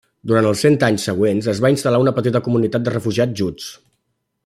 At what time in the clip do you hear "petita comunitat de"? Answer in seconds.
2.21-2.95